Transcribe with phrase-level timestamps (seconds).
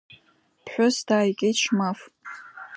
[0.63, 1.99] Ԥҳәыс дааигеит Шьмаф.